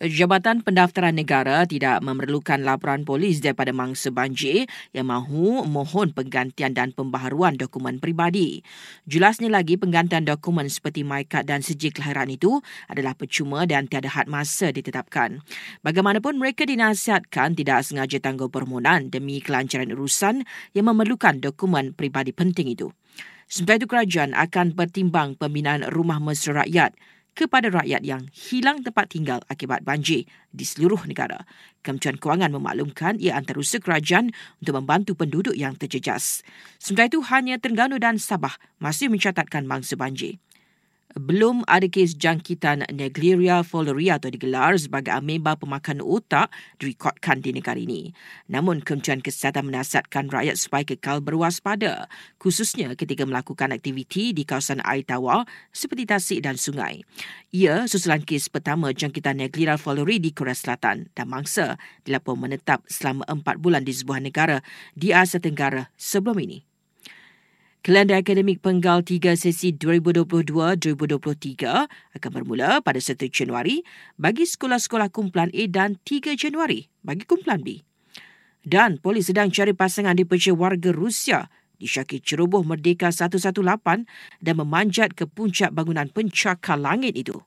Jabatan 0.00 0.64
Pendaftaran 0.64 1.12
Negara 1.12 1.68
tidak 1.68 2.00
memerlukan 2.00 2.56
laporan 2.64 3.04
polis 3.04 3.44
daripada 3.44 3.68
mangsa 3.76 4.08
banjir 4.08 4.64
yang 4.96 5.12
mahu 5.12 5.68
mohon 5.68 6.16
penggantian 6.16 6.72
dan 6.72 6.96
pembaharuan 6.96 7.60
dokumen 7.60 8.00
peribadi. 8.00 8.64
Jelasnya 9.04 9.52
lagi, 9.52 9.76
penggantian 9.76 10.24
dokumen 10.24 10.72
seperti 10.72 11.04
MyCard 11.04 11.44
dan 11.44 11.60
sijil 11.60 11.92
kelahiran 11.92 12.32
itu 12.32 12.64
adalah 12.88 13.12
percuma 13.12 13.68
dan 13.68 13.92
tiada 13.92 14.08
had 14.08 14.24
masa 14.24 14.72
ditetapkan. 14.72 15.44
Bagaimanapun, 15.84 16.40
mereka 16.40 16.64
dinasihatkan 16.64 17.52
tidak 17.52 17.84
sengaja 17.84 18.24
tangguh 18.24 18.48
permohonan 18.48 19.12
demi 19.12 19.44
kelancaran 19.44 19.92
urusan 19.92 20.48
yang 20.72 20.88
memerlukan 20.88 21.44
dokumen 21.44 21.92
peribadi 21.92 22.32
penting 22.32 22.72
itu. 22.72 22.88
Sementara 23.52 23.76
itu, 23.76 23.84
kerajaan 23.84 24.32
akan 24.32 24.72
bertimbang 24.72 25.36
pembinaan 25.36 25.84
rumah 25.92 26.16
mesra 26.24 26.64
rakyat 26.64 26.96
kepada 27.32 27.72
rakyat 27.72 28.02
yang 28.04 28.28
hilang 28.34 28.82
tempat 28.84 29.12
tinggal 29.14 29.40
akibat 29.48 29.86
banjir 29.86 30.28
di 30.50 30.64
seluruh 30.66 31.06
negara. 31.06 31.46
Kementerian 31.80 32.20
Kewangan 32.20 32.52
memaklumkan 32.52 33.16
ia 33.16 33.38
antarusaha 33.38 33.80
kerajaan 33.80 34.34
untuk 34.60 34.74
membantu 34.76 35.16
penduduk 35.16 35.56
yang 35.56 35.78
terjejas. 35.78 36.44
Sementara 36.76 37.08
itu, 37.08 37.20
hanya 37.32 37.56
Terengganu 37.56 37.96
dan 37.96 38.20
Sabah 38.20 38.58
masih 38.82 39.08
mencatatkan 39.08 39.64
mangsa 39.64 39.96
banjir 39.96 40.42
belum 41.18 41.66
ada 41.66 41.90
kes 41.90 42.14
jangkitan 42.14 42.86
Negliria 42.94 43.66
fowleri 43.66 44.14
atau 44.14 44.30
digelar 44.30 44.78
sebagai 44.78 45.10
ameba 45.10 45.58
pemakan 45.58 45.98
otak 45.98 46.52
direkodkan 46.78 47.42
di 47.42 47.50
negara 47.50 47.78
ini. 47.78 48.14
Namun, 48.46 48.84
Kementerian 48.84 49.18
Kesihatan 49.18 49.66
menasihatkan 49.66 50.30
rakyat 50.30 50.54
supaya 50.54 50.86
kekal 50.86 51.18
berwaspada, 51.18 52.06
khususnya 52.38 52.94
ketika 52.94 53.26
melakukan 53.26 53.74
aktiviti 53.74 54.30
di 54.30 54.46
kawasan 54.46 54.78
air 54.86 55.02
tawar 55.02 55.46
seperti 55.74 56.06
tasik 56.06 56.38
dan 56.46 56.54
sungai. 56.54 57.02
Ia 57.50 57.90
susulan 57.90 58.22
kes 58.22 58.46
pertama 58.46 58.94
jangkitan 58.94 59.42
Negliria 59.42 59.74
fowleri 59.74 60.22
di 60.22 60.30
Korea 60.30 60.54
Selatan 60.54 61.10
dan 61.10 61.26
mangsa 61.26 61.74
dilaporkan 62.06 62.46
menetap 62.46 62.86
selama 62.86 63.26
empat 63.26 63.58
bulan 63.58 63.82
di 63.82 63.90
sebuah 63.90 64.22
negara 64.22 64.62
di 64.94 65.10
Asia 65.10 65.42
Tenggara 65.42 65.90
sebelum 65.98 66.38
ini. 66.38 66.69
Kalender 67.80 68.20
akademik 68.20 68.60
penggal 68.60 69.00
3 69.00 69.40
sesi 69.40 69.72
2022-2023 69.72 70.84
akan 71.88 72.30
bermula 72.36 72.84
pada 72.84 73.00
1 73.00 73.16
Januari 73.32 73.80
bagi 74.20 74.44
sekolah-sekolah 74.44 75.08
kumpulan 75.08 75.48
A 75.48 75.64
dan 75.64 75.96
3 76.04 76.36
Januari 76.36 76.92
bagi 77.00 77.24
kumpulan 77.24 77.64
B. 77.64 77.80
Dan 78.60 79.00
polis 79.00 79.32
sedang 79.32 79.48
cari 79.48 79.72
pasangan 79.72 80.12
di 80.12 80.28
dipercaya 80.28 80.52
warga 80.52 80.92
Rusia 80.92 81.48
disyaki 81.80 82.20
ceroboh 82.20 82.60
Merdeka 82.60 83.08
118 83.08 83.48
dan 84.44 84.54
memanjat 84.60 85.16
ke 85.16 85.24
puncak 85.24 85.72
bangunan 85.72 86.12
pencakar 86.12 86.76
langit 86.76 87.16
itu. 87.16 87.40